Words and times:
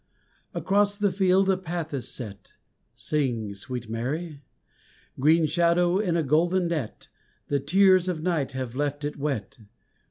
Across 0.55 0.97
the 0.97 1.11
field 1.11 1.47
a 1.47 1.57
path 1.57 1.93
is 1.93 2.07
set 2.07 2.55
Sing, 2.95 3.53
sweet 3.53 3.87
Mary, 3.87 4.41
Green 5.19 5.45
shadow 5.45 5.99
in 5.99 6.17
a 6.17 6.23
golden 6.23 6.69
net 6.69 7.07
The 7.49 7.59
tears 7.59 8.07
of 8.07 8.23
night 8.23 8.53
have 8.53 8.73
left 8.75 9.05
it 9.05 9.15
wet. 9.17 9.59